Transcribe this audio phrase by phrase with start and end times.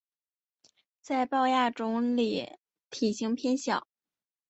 [1.03, 2.57] 在豹亚种里
[2.89, 3.85] 体型偏小。